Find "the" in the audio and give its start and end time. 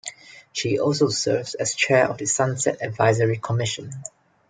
2.17-2.25